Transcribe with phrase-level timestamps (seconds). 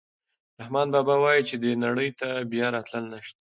[0.61, 3.29] رحمان بابا وايي چې دې نړۍ ته بیا راتلل نشته.